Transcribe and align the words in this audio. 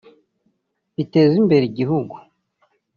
biteze 0.95 1.33
imbere 1.41 1.63
igihugu 1.67 2.15